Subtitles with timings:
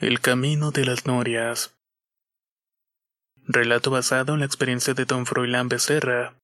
[0.00, 1.74] El camino de las norias.
[3.46, 6.38] Relato basado en la experiencia de don Froilán Becerra,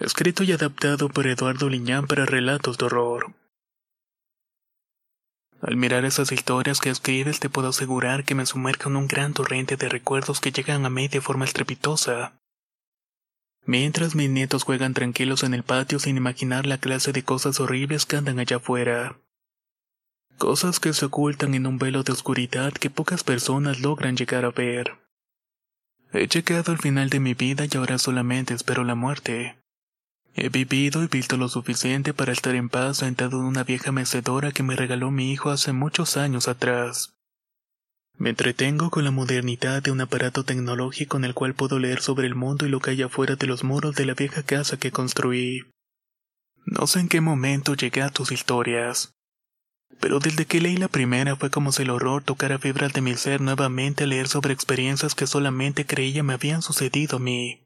[0.00, 3.34] escrito y adaptado por Eduardo Liñán para relatos de horror.
[5.60, 9.34] Al mirar esas historias que escribes te puedo asegurar que me sumerjo en un gran
[9.34, 12.32] torrente de recuerdos que llegan a mí de forma estrepitosa.
[13.66, 18.06] Mientras mis nietos juegan tranquilos en el patio sin imaginar la clase de cosas horribles
[18.06, 19.18] que andan allá afuera.
[20.38, 24.50] Cosas que se ocultan en un velo de oscuridad que pocas personas logran llegar a
[24.50, 24.98] ver.
[26.12, 29.58] He llegado al final de mi vida y ahora solamente espero la muerte.
[30.36, 34.50] He vivido y visto lo suficiente para estar en paz sentado en una vieja mecedora
[34.50, 37.14] que me regaló mi hijo hace muchos años atrás.
[38.16, 42.26] Me entretengo con la modernidad de un aparato tecnológico en el cual puedo leer sobre
[42.26, 44.90] el mundo y lo que hay afuera de los muros de la vieja casa que
[44.90, 45.62] construí.
[46.64, 49.14] No sé en qué momento llegué a tus historias.
[50.00, 53.14] Pero desde que leí la primera fue como si el horror tocara fibras de mi
[53.14, 57.60] ser nuevamente a leer sobre experiencias que solamente creía me habían sucedido a mí.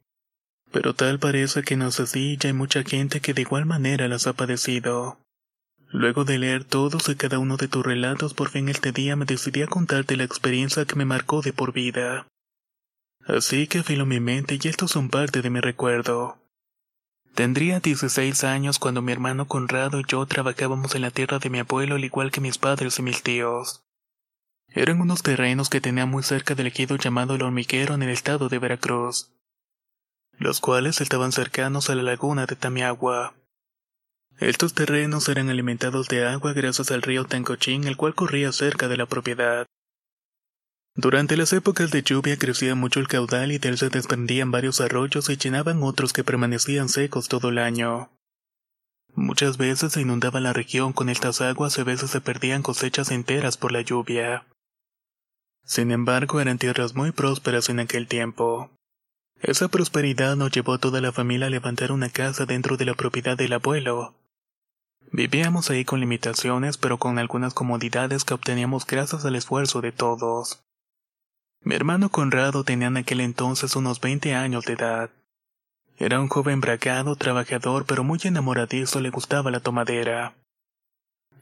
[0.70, 4.08] Pero tal parece que no es así y hay mucha gente que de igual manera
[4.08, 5.18] las ha padecido.
[5.90, 9.24] Luego de leer todos y cada uno de tus relatos, por fin este día me
[9.24, 12.26] decidí a contarte la experiencia que me marcó de por vida.
[13.26, 16.38] Así que afilo mi mente y estos son parte de mi recuerdo.
[17.38, 21.60] Tendría 16 años cuando mi hermano Conrado y yo trabajábamos en la tierra de mi
[21.60, 23.84] abuelo al igual que mis padres y mis tíos.
[24.66, 28.48] Eran unos terrenos que tenía muy cerca del ejido llamado El Hormiguero en el estado
[28.48, 29.30] de Veracruz,
[30.32, 33.34] los cuales estaban cercanos a la laguna de Tamiagua.
[34.40, 38.96] Estos terrenos eran alimentados de agua gracias al río Tancochín, el cual corría cerca de
[38.96, 39.68] la propiedad.
[41.00, 44.80] Durante las épocas de lluvia crecía mucho el caudal y de él se desprendían varios
[44.80, 48.10] arroyos y llenaban otros que permanecían secos todo el año.
[49.14, 53.12] Muchas veces se inundaba la región con estas aguas y a veces se perdían cosechas
[53.12, 54.44] enteras por la lluvia.
[55.64, 58.72] Sin embargo, eran tierras muy prósperas en aquel tiempo.
[59.40, 62.94] Esa prosperidad nos llevó a toda la familia a levantar una casa dentro de la
[62.94, 64.16] propiedad del abuelo.
[65.12, 70.60] Vivíamos ahí con limitaciones, pero con algunas comodidades que obteníamos gracias al esfuerzo de todos.
[71.62, 75.10] Mi hermano Conrado tenía en aquel entonces unos 20 años de edad.
[75.98, 80.34] Era un joven bragado, trabajador, pero muy enamoradizo, le gustaba la tomadera.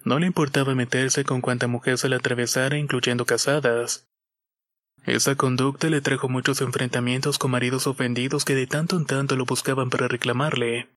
[0.04, 4.06] No le importaba meterse con cuanta mujer se le atravesara, incluyendo casadas.
[5.04, 9.44] Esa conducta le trajo muchos enfrentamientos con maridos ofendidos que de tanto en tanto lo
[9.44, 10.88] buscaban para reclamarle.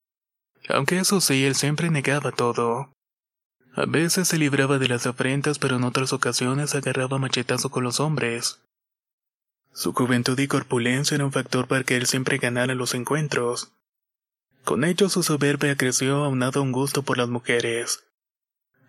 [0.70, 2.92] Aunque eso sí, él siempre negaba todo.
[3.76, 8.00] A veces se libraba de las afrentas, pero en otras ocasiones agarraba machetazo con los
[8.00, 8.62] hombres.
[9.80, 13.72] Su juventud y corpulencia era un factor para que él siempre ganara los encuentros.
[14.66, 18.04] Con ello su soberbia creció aunado a un gusto por las mujeres.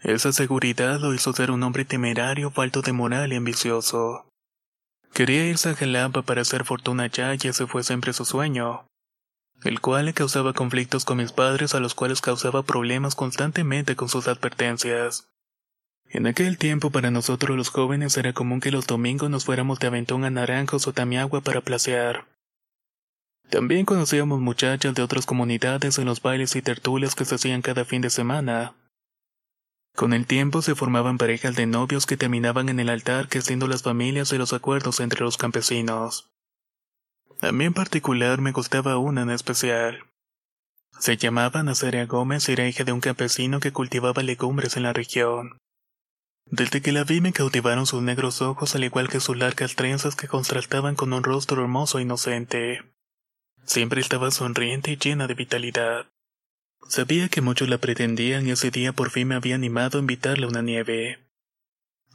[0.03, 4.27] Esa seguridad lo hizo ser un hombre temerario, falto de moral y ambicioso.
[5.15, 8.89] Quería irse a Jalapa para hacer fortuna allá y ese fue siempre su sueño,
[9.63, 14.09] el cual le causaba conflictos con mis padres a los cuales causaba problemas constantemente con
[14.09, 15.29] sus advertencias.
[16.13, 19.87] En aquel tiempo para nosotros los jóvenes era común que los domingos nos fuéramos de
[19.87, 22.27] aventón a Naranjos o Tamiagua para placear.
[23.49, 27.85] También conocíamos muchachas de otras comunidades en los bailes y tertulias que se hacían cada
[27.85, 28.75] fin de semana.
[29.95, 33.69] Con el tiempo se formaban parejas de novios que terminaban en el altar que siendo
[33.69, 36.29] las familias y los acuerdos entre los campesinos.
[37.41, 40.05] A mí en particular me gustaba una en especial.
[40.99, 44.93] Se llamaba Nazaria Gómez y era hija de un campesino que cultivaba legumbres en la
[44.93, 45.57] región.
[46.51, 50.17] Desde que la vi me cautivaron sus negros ojos al igual que sus largas trenzas
[50.17, 52.83] que contrastaban con un rostro hermoso e inocente.
[53.65, 56.07] Siempre estaba sonriente y llena de vitalidad.
[56.89, 60.47] Sabía que muchos la pretendían y ese día por fin me había animado a invitarle
[60.47, 61.21] a una nieve.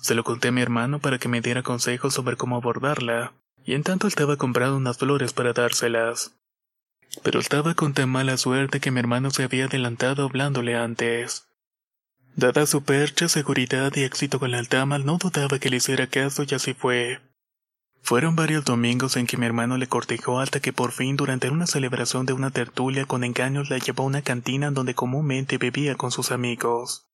[0.01, 3.33] Se lo conté a mi hermano para que me diera consejos sobre cómo abordarla,
[3.63, 6.35] y en tanto estaba comprando unas flores para dárselas.
[7.23, 11.47] Pero estaba con tan mala suerte que mi hermano se había adelantado hablándole antes.
[12.37, 16.43] Dada su percha, seguridad y éxito con las damas, no dudaba que le hiciera caso
[16.43, 17.21] y así fue.
[18.01, 21.65] Fueron varios domingos en que mi hermano le cortejó hasta que por fin durante una
[21.65, 26.11] celebración de una tertulia con engaños la llevó a una cantina donde comúnmente bebía con
[26.11, 27.07] sus amigos.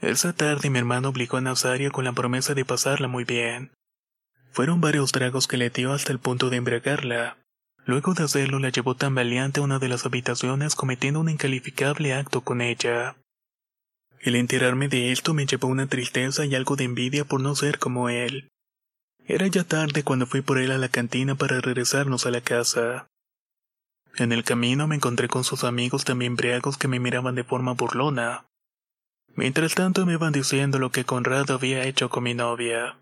[0.00, 3.72] Esa tarde mi hermano obligó a Nazaria con la promesa de pasarla muy bien.
[4.52, 7.36] Fueron varios tragos que le dio hasta el punto de embriagarla.
[7.84, 12.42] Luego de hacerlo la llevó tambaleante a una de las habitaciones cometiendo un incalificable acto
[12.42, 13.16] con ella.
[14.20, 17.78] El enterarme de esto me llevó una tristeza y algo de envidia por no ser
[17.78, 18.50] como él.
[19.24, 23.06] Era ya tarde cuando fui por él a la cantina para regresarnos a la casa.
[24.16, 27.72] En el camino me encontré con sus amigos también briagos que me miraban de forma
[27.72, 28.44] burlona.
[29.36, 32.98] Mientras tanto me iban diciendo lo que Conrado había hecho con mi novia.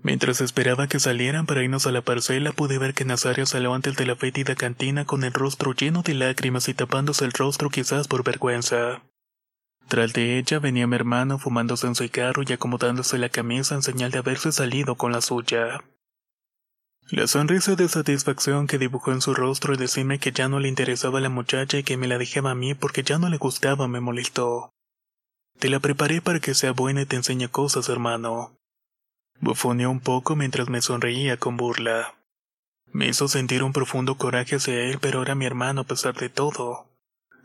[0.00, 3.96] Mientras esperaba que salieran para irnos a la parcela, pude ver que Nazario salió antes
[3.96, 8.06] de la fétida cantina con el rostro lleno de lágrimas y tapándose el rostro quizás
[8.06, 9.02] por vergüenza.
[9.88, 14.10] Tras de ella venía mi hermano fumándose un cigarro y acomodándose la camisa en señal
[14.10, 15.82] de haberse salido con la suya.
[17.10, 20.68] La sonrisa de satisfacción que dibujó en su rostro al decirme que ya no le
[20.68, 23.88] interesaba la muchacha y que me la dejaba a mí porque ya no le gustaba
[23.88, 24.74] me molestó.
[25.58, 28.58] Te la preparé para que sea buena y te enseñe cosas, hermano.
[29.40, 32.14] Bufoneó un poco mientras me sonreía con burla.
[32.92, 36.28] Me hizo sentir un profundo coraje hacia él, pero era mi hermano a pesar de
[36.28, 36.87] todo.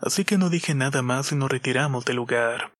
[0.05, 2.73] Así que no dije nada más y nos retiramos del lugar.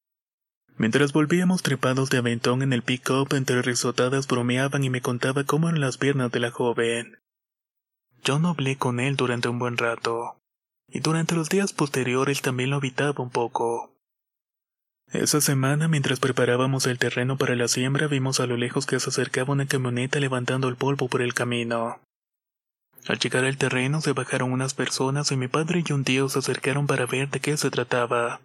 [0.75, 5.70] Mientras volvíamos trepados de aventón en el pick-up, entre risotadas bromeaban y me contaba cómo
[5.70, 7.20] eran las piernas de la joven.
[8.25, 10.38] Yo no hablé con él durante un buen rato,
[10.90, 13.96] y durante los días posteriores también lo evitaba un poco.
[15.14, 19.10] Esa semana, mientras preparábamos el terreno para la siembra, vimos a lo lejos que se
[19.10, 22.02] acercaba una camioneta levantando el polvo por el camino.
[23.08, 26.40] Al llegar al terreno se bajaron unas personas y mi padre y un tío se
[26.40, 28.40] acercaron para ver de qué se trataba.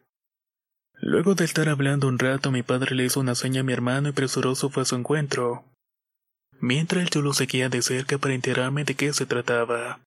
[1.00, 4.08] Luego de estar hablando un rato, mi padre le hizo una seña a mi hermano
[4.08, 5.64] y presuroso fue a su encuentro.
[6.60, 10.00] Mientras yo lo seguía de cerca para enterarme de qué se trataba.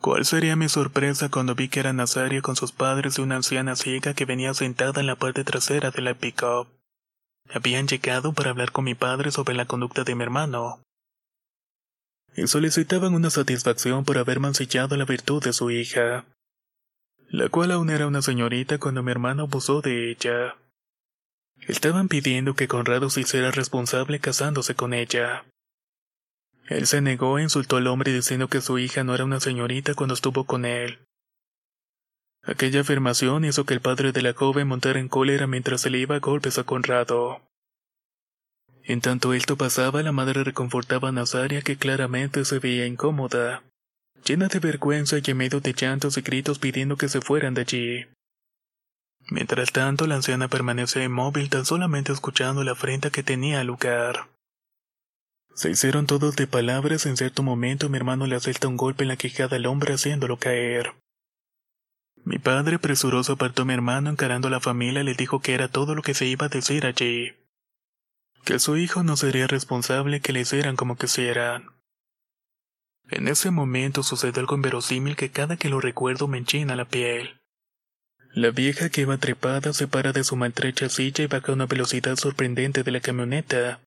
[0.00, 3.74] ¿Cuál sería mi sorpresa cuando vi que era Nazario con sus padres y una anciana
[3.74, 6.68] ciega que venía sentada en la parte trasera de la pick-up?
[7.52, 10.80] Habían llegado para hablar con mi padre sobre la conducta de mi hermano.
[12.46, 16.24] Solicitaban una satisfacción por haber mancillado la virtud de su hija,
[17.28, 20.56] la cual aún era una señorita cuando mi hermano abusó de ella.
[21.68, 25.44] Estaban pidiendo que Conrado se hiciera responsable casándose con ella.
[26.66, 29.94] Él se negó e insultó al hombre diciendo que su hija no era una señorita
[29.94, 30.98] cuando estuvo con él.
[32.42, 35.98] Aquella afirmación hizo que el padre de la joven montara en cólera mientras se le
[35.98, 37.42] iba a golpes a Conrado.
[38.84, 43.62] En tanto esto pasaba, la madre reconfortaba a Nazaria que claramente se veía incómoda,
[44.24, 47.60] llena de vergüenza y en medio de llantos y gritos pidiendo que se fueran de
[47.60, 48.06] allí.
[49.28, 54.28] Mientras tanto, la anciana permanecía inmóvil tan solamente escuchando la afrenta que tenía lugar.
[55.54, 57.06] Se hicieron todos de palabras.
[57.06, 60.38] En cierto momento mi hermano le asalta un golpe en la quijada al hombre haciéndolo
[60.38, 60.94] caer.
[62.24, 65.68] Mi padre presuroso apartó a mi hermano encarando a la familia le dijo que era
[65.68, 67.32] todo lo que se iba a decir allí.
[68.44, 71.70] Que su hijo no sería responsable que le hicieran como quisieran.
[73.10, 77.40] En ese momento sucedió algo inverosímil que cada que lo recuerdo me enchina la piel.
[78.32, 81.66] La vieja que iba trepada se para de su maltrecha silla y baja a una
[81.66, 83.80] velocidad sorprendente de la camioneta.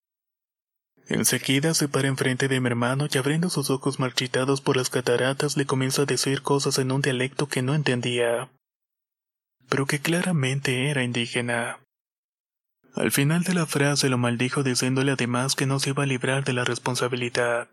[1.08, 5.56] Enseguida se para enfrente de mi hermano y abriendo sus ojos marchitados por las cataratas
[5.56, 8.50] le comienza a decir cosas en un dialecto que no entendía,
[9.70, 11.83] pero que claramente era indígena.
[12.96, 16.44] Al final de la frase lo maldijo diciéndole además que no se iba a librar
[16.44, 17.70] de la responsabilidad.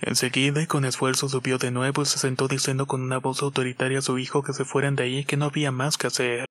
[0.00, 3.98] Enseguida y con esfuerzo subió de nuevo y se sentó diciendo con una voz autoritaria
[3.98, 6.46] a su hijo que se fueran de ahí que no había más que hacer.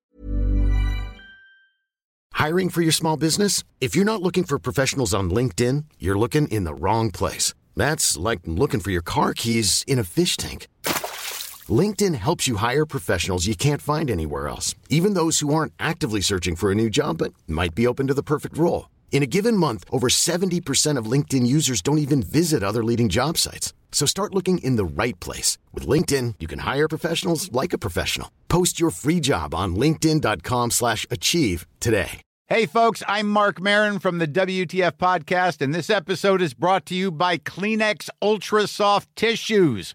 [2.34, 3.64] Hiring for your small business?
[3.80, 7.54] If you're not looking for professionals on LinkedIn, you're looking in the wrong place.
[7.74, 10.68] That's like looking for your car keys in a fish tank.
[11.70, 16.20] LinkedIn helps you hire professionals you can't find anywhere else, even those who aren't actively
[16.20, 18.90] searching for a new job but might be open to the perfect role.
[19.10, 23.38] In a given month, over 70% of LinkedIn users don't even visit other leading job
[23.38, 23.72] sites.
[23.90, 25.56] So start looking in the right place.
[25.72, 28.30] With LinkedIn, you can hire professionals like a professional.
[28.48, 32.20] Post your free job on linkedin.com slash achieve today.
[32.48, 36.94] Hey, folks, I'm Mark Marin from the WTF Podcast, and this episode is brought to
[36.94, 39.94] you by Kleenex Ultra Soft Tissues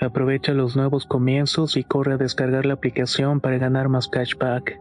[0.00, 4.78] Aprovecha los nuevos comienzos y corre a descargar la aplicación para ganar más cashback.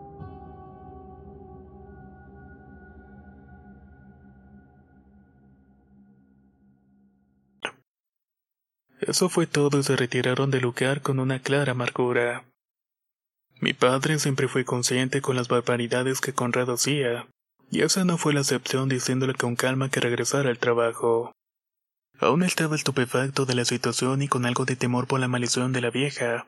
[9.00, 12.44] Eso fue todo y se retiraron del lugar con una clara amargura.
[13.62, 17.28] Mi padre siempre fue consciente con las barbaridades que Conrado hacía,
[17.70, 21.35] y esa no fue la excepción diciéndole con calma que regresara al trabajo.
[22.20, 25.82] Aún estaba estupefacto de la situación y con algo de temor por la maldición de
[25.82, 26.48] la vieja,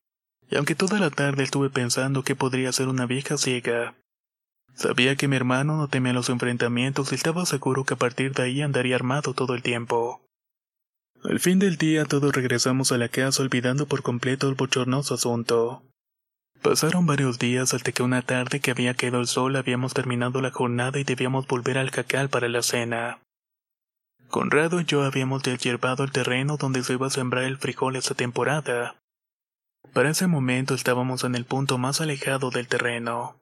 [0.49, 3.95] y aunque toda la tarde estuve pensando que podría ser una vieja ciega,
[4.75, 8.43] sabía que mi hermano no temía los enfrentamientos y estaba seguro que a partir de
[8.43, 10.21] ahí andaría armado todo el tiempo.
[11.23, 15.83] Al fin del día todos regresamos a la casa olvidando por completo el bochornoso asunto.
[16.61, 20.51] Pasaron varios días hasta que una tarde que había quedado el sol habíamos terminado la
[20.51, 23.19] jornada y debíamos volver al jacal para la cena.
[24.29, 28.13] Conrado y yo habíamos deshiervado el terreno donde se iba a sembrar el frijol esa
[28.13, 28.95] temporada.
[29.93, 33.39] Para ese momento estábamos en el punto más alejado del terreno.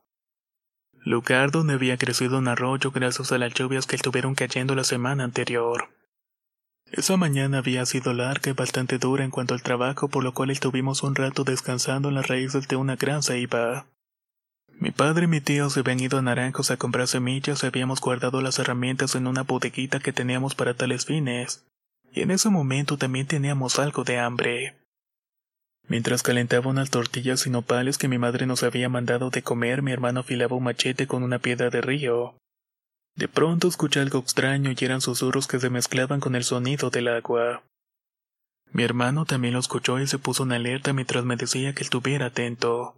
[1.03, 5.23] Lugar donde había crecido un arroyo gracias a las lluvias que estuvieron cayendo la semana
[5.23, 5.89] anterior.
[6.91, 10.51] Esa mañana había sido larga y bastante dura en cuanto al trabajo, por lo cual
[10.51, 13.87] estuvimos un rato descansando en las raíces de una gran ceiba.
[14.79, 18.01] Mi padre y mi tío se habían ido a Naranjos a comprar semillas y habíamos
[18.01, 21.65] guardado las herramientas en una bodeguita que teníamos para tales fines.
[22.11, 24.75] Y en ese momento también teníamos algo de hambre.
[25.87, 29.91] Mientras calentaba unas tortillas y nopales que mi madre nos había mandado de comer, mi
[29.91, 32.35] hermano afilaba un machete con una piedra de río.
[33.15, 37.07] De pronto escuché algo extraño y eran susurros que se mezclaban con el sonido del
[37.07, 37.63] agua.
[38.71, 42.25] Mi hermano también lo escuchó y se puso en alerta mientras me decía que estuviera
[42.27, 42.95] atento.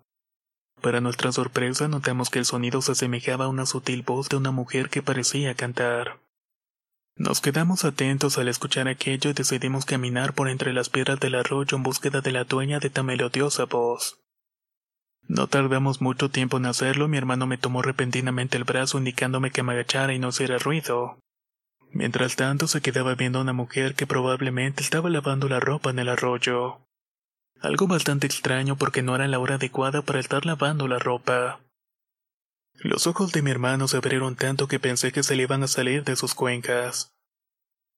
[0.88, 4.52] Para nuestra sorpresa notamos que el sonido se asemejaba a una sutil voz de una
[4.52, 6.22] mujer que parecía cantar.
[7.18, 11.76] Nos quedamos atentos al escuchar aquello y decidimos caminar por entre las piedras del arroyo
[11.76, 14.22] en búsqueda de la dueña de tan melodiosa voz.
[15.24, 19.64] No tardamos mucho tiempo en hacerlo, mi hermano me tomó repentinamente el brazo indicándome que
[19.64, 21.20] me agachara y no hiciera ruido.
[21.92, 26.00] Mientras tanto se quedaba viendo a una mujer que probablemente estaba lavando la ropa en
[26.00, 26.87] el arroyo.
[27.62, 31.60] Algo bastante extraño porque no era la hora adecuada para estar lavando la ropa.
[32.76, 35.68] Los ojos de mi hermano se abrieron tanto que pensé que se le iban a
[35.68, 37.12] salir de sus cuencas.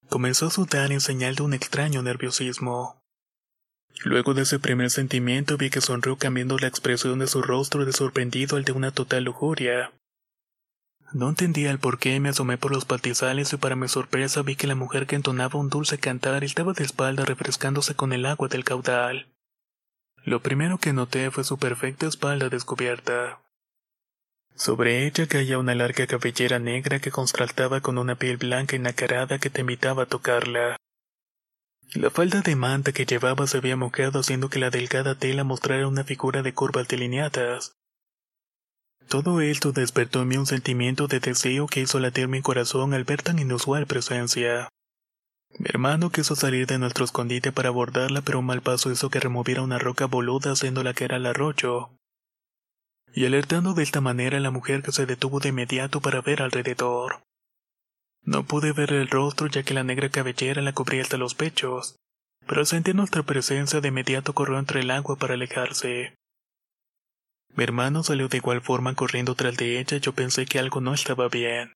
[0.07, 3.03] Comenzó a sudar en señal de un extraño nerviosismo.
[4.05, 7.91] Luego de ese primer sentimiento vi que sonrió cambiando la expresión de su rostro de
[7.91, 9.91] sorprendido al de una total lujuria.
[11.11, 14.55] No entendía el por qué me asomé por los patizales y para mi sorpresa vi
[14.55, 18.47] que la mujer que entonaba un dulce cantar estaba de espalda refrescándose con el agua
[18.47, 19.27] del caudal.
[20.29, 23.39] Lo primero que noté fue su perfecta espalda descubierta.
[24.53, 29.39] Sobre ella caía una larga cabellera negra que contrastaba con una piel blanca y nacarada
[29.39, 30.77] que te invitaba a tocarla.
[31.95, 35.87] La falda de manta que llevaba se había mojado haciendo que la delgada tela mostrara
[35.87, 37.73] una figura de curvas delineadas.
[39.07, 43.03] Todo esto despertó en mí un sentimiento de deseo que hizo latir mi corazón al
[43.03, 44.69] ver tan inusual presencia.
[45.59, 49.19] Mi hermano quiso salir de nuestro escondite para abordarla, pero un mal paso hizo que
[49.19, 51.89] removiera una roca boluda haciéndola que era el arroyo.
[53.13, 56.41] Y alertando de esta manera a la mujer que se detuvo de inmediato para ver
[56.41, 57.23] alrededor.
[58.23, 61.97] No pude ver el rostro ya que la negra cabellera la cubría hasta los pechos,
[62.47, 66.15] pero al sentir nuestra presencia de inmediato corrió entre el agua para alejarse.
[67.53, 70.93] Mi hermano salió de igual forma corriendo tras de ella yo pensé que algo no
[70.93, 71.73] estaba bien.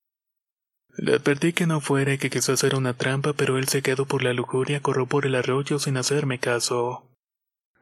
[0.95, 4.05] Le advertí que no fuera y que quizás era una trampa, pero él se quedó
[4.05, 7.09] por la lujuria, corrió por el arroyo sin hacerme caso.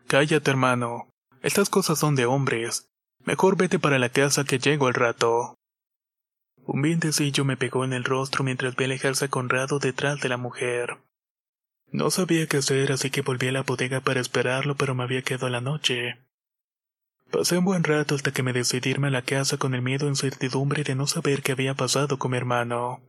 [0.08, 1.10] Cállate, hermano.
[1.42, 2.88] Estas cosas son de hombres.
[3.24, 5.56] Mejor vete para la casa que llego al rato.
[6.64, 10.38] Un vientecillo me pegó en el rostro mientras vi alejarse a Conrado detrás de la
[10.38, 10.98] mujer.
[11.92, 15.24] No sabía qué hacer, así que volví a la bodega para esperarlo, pero me había
[15.24, 16.20] quedado la noche.
[17.32, 20.06] Pasé un buen rato hasta que me decidí irme a la casa con el miedo
[20.06, 23.00] e incertidumbre de no saber qué había pasado con mi hermano.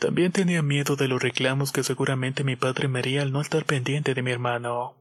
[0.00, 3.64] También tenía miedo de los reclamos que seguramente mi padre me haría al no estar
[3.64, 4.96] pendiente de mi hermano.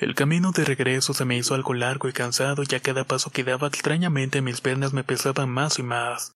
[0.00, 3.30] El camino de regreso se me hizo algo largo y cansado y a cada paso
[3.30, 6.32] que daba extrañamente mis piernas me pesaban más y más.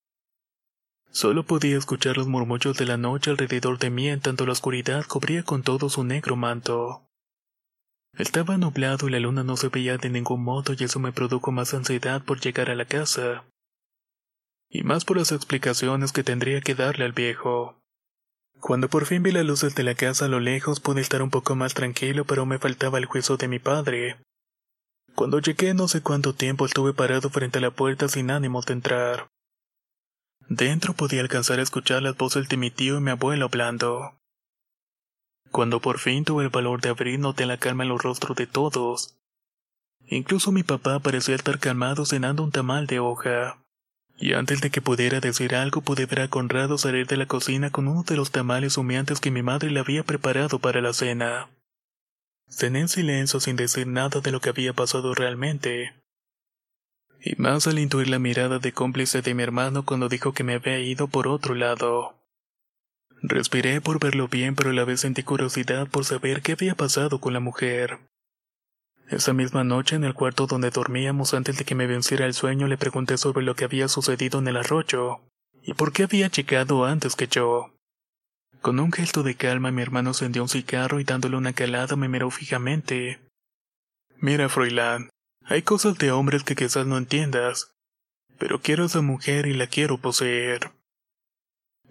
[1.11, 5.04] Solo podía escuchar los murmullos de la noche alrededor de mí en tanto la oscuridad
[5.06, 7.08] cubría con todo su negro manto.
[8.19, 11.53] Estaba nublado y la luna no se veía de ningún modo y eso me produjo
[11.53, 13.45] más ansiedad por llegar a la casa.
[14.69, 17.81] Y más por las explicaciones que tendría que darle al viejo.
[18.59, 21.31] Cuando por fin vi las luces de la casa a lo lejos pude estar un
[21.31, 24.17] poco más tranquilo, pero me faltaba el juicio de mi padre.
[25.15, 28.73] Cuando llegué no sé cuánto tiempo estuve parado frente a la puerta sin ánimo de
[28.73, 29.29] entrar.
[30.49, 34.18] Dentro podía alcanzar a escuchar las voces de mi tío y mi abuelo hablando.
[35.50, 38.47] Cuando por fin tuve el valor de abrir, noté la calma en los rostros de
[38.47, 39.19] todos.
[40.07, 43.59] Incluso mi papá parecía estar calmado cenando un tamal de hoja.
[44.17, 47.71] Y antes de que pudiera decir algo, pude ver a Conrado salir de la cocina
[47.71, 51.49] con uno de los tamales humeantes que mi madre le había preparado para la cena.
[52.49, 55.95] Cené en silencio sin decir nada de lo que había pasado realmente.
[57.21, 60.55] Y más al intuir la mirada de cómplice de mi hermano cuando dijo que me
[60.55, 62.18] había ido por otro lado.
[63.23, 67.21] Respiré por verlo bien, pero a la vez sentí curiosidad por saber qué había pasado
[67.21, 67.99] con la mujer.
[69.09, 72.69] Esa misma noche, en el cuarto donde dormíamos antes de que me venciera el sueño,
[72.69, 75.21] le pregunté sobre lo que había sucedido en el arroyo,
[75.63, 77.75] y por qué había llegado antes que yo.
[78.61, 82.09] Con un gesto de calma, mi hermano encendió un cigarro y dándole una calada me
[82.09, 83.19] miró fijamente.
[84.19, 85.11] Mira, Froilán,
[85.45, 87.73] hay cosas de hombres que quizás no entiendas,
[88.39, 90.71] pero quiero esa mujer y la quiero poseer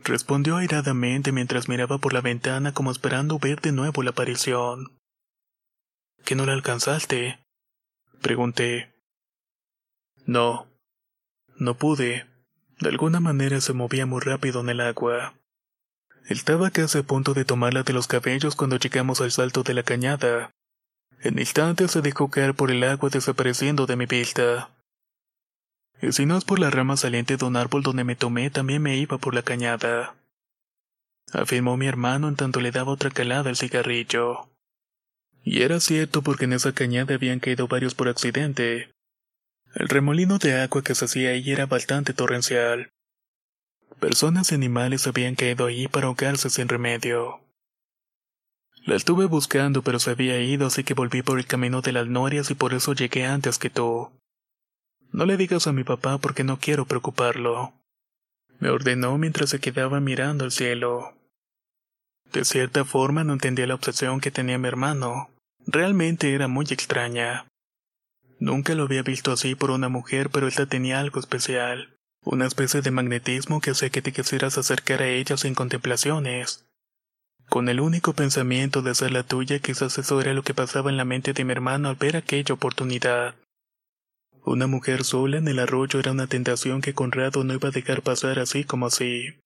[0.03, 4.97] respondió airadamente mientras miraba por la ventana como esperando ver de nuevo la aparición.
[6.25, 7.39] ¿Que no la alcanzaste?
[8.21, 8.93] Pregunté.
[10.25, 10.67] No.
[11.57, 12.25] No pude.
[12.79, 15.33] De alguna manera se movía muy rápido en el agua.
[16.27, 19.83] Estaba casi a punto de tomarla de los cabellos cuando llegamos al salto de la
[19.83, 20.51] cañada.
[21.21, 24.69] En instante se dejó caer por el agua desapareciendo de mi vista.
[26.01, 28.81] Y si no es por la rama saliente de un árbol donde me tomé, también
[28.81, 30.15] me iba por la cañada.
[31.33, 34.49] Afirmó mi hermano en tanto le daba otra calada al cigarrillo.
[35.43, 38.91] Y era cierto porque en esa cañada habían caído varios por accidente.
[39.75, 42.89] El remolino de agua que se hacía ahí era bastante torrencial.
[43.99, 47.41] Personas y animales habían caído ahí para ahogarse sin remedio.
[48.85, 52.07] La estuve buscando pero se había ido así que volví por el camino de las
[52.07, 54.11] norias y por eso llegué antes que tú.
[55.11, 57.73] No le digas a mi papá porque no quiero preocuparlo.
[58.59, 61.13] Me ordenó mientras se quedaba mirando al cielo.
[62.31, 65.29] De cierta forma no entendía la obsesión que tenía mi hermano.
[65.65, 67.45] Realmente era muy extraña.
[68.39, 71.95] Nunca lo había visto así por una mujer, pero esta tenía algo especial.
[72.23, 76.65] Una especie de magnetismo que hacía que te quisieras acercar a ella sin contemplaciones.
[77.49, 80.97] Con el único pensamiento de ser la tuya, quizás eso era lo que pasaba en
[80.97, 83.35] la mente de mi hermano al ver aquella oportunidad.
[84.47, 88.01] Una mujer sola en el arroyo era una tentación que Conrado no iba a dejar
[88.01, 89.41] pasar así como así.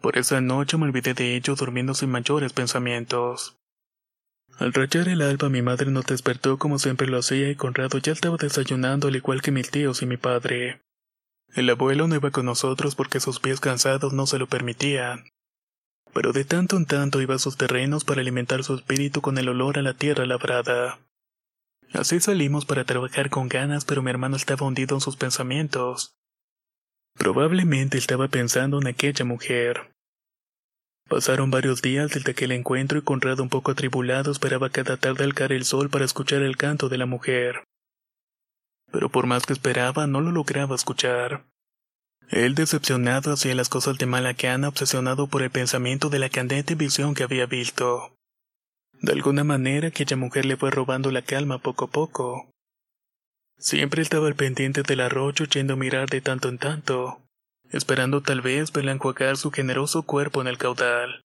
[0.00, 3.58] Por esa noche me olvidé de ello durmiendo sin mayores pensamientos.
[4.56, 8.12] Al rayar el alba mi madre nos despertó como siempre lo hacía y Conrado ya
[8.12, 10.80] estaba desayunando al igual que mis tíos y mi padre.
[11.54, 15.24] El abuelo no iba con nosotros porque sus pies cansados no se lo permitían.
[16.14, 19.50] Pero de tanto en tanto iba a sus terrenos para alimentar su espíritu con el
[19.50, 20.98] olor a la tierra labrada.
[21.92, 26.14] Así salimos para trabajar con ganas, pero mi hermano estaba hundido en sus pensamientos.
[27.14, 29.92] Probablemente estaba pensando en aquella mujer.
[31.08, 35.34] Pasaron varios días desde aquel encuentro y Conrado un poco atribulado esperaba cada tarde al
[35.34, 37.64] caer el sol para escuchar el canto de la mujer.
[38.92, 41.46] Pero por más que esperaba, no lo lograba escuchar.
[42.28, 46.74] Él decepcionado hacía las cosas de mala gana, obsesionado por el pensamiento de la candente
[46.74, 48.17] visión que había visto.
[49.00, 52.50] De alguna manera aquella mujer le fue robando la calma poco a poco.
[53.56, 57.20] Siempre estaba al pendiente del arroyo yendo a mirar de tanto en tanto,
[57.70, 61.22] esperando tal vez verla enjuagar su generoso cuerpo en el caudal.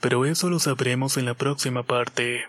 [0.00, 2.44] Pero eso lo sabremos en la próxima parte.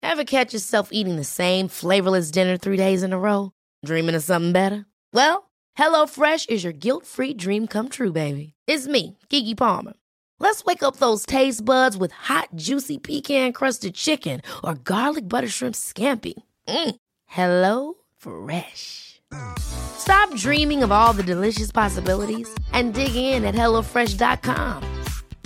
[0.00, 3.52] Ever catch yourself eating the same flavorless dinner three days in a row?
[3.84, 4.86] Dreaming of something better?
[5.12, 8.54] Well, HelloFresh is your guilt-free dream come true, baby.
[8.66, 9.94] It's me, Kiki Palmer.
[10.40, 15.74] Let's wake up those taste buds with hot, juicy pecan-crusted chicken or garlic butter shrimp
[15.74, 16.34] scampi.
[16.68, 16.94] Mm.
[17.26, 19.20] Hello Fresh.
[19.58, 24.82] Stop dreaming of all the delicious possibilities and dig in at HelloFresh.com.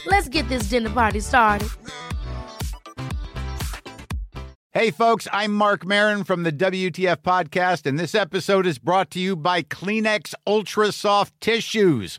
[0.07, 1.69] Let's get this dinner party started.
[4.75, 9.21] Hey, folks, I'm Mark Marin from the WTF Podcast, and this episode is brought to
[9.21, 12.19] you by Kleenex Ultra Soft Tissues,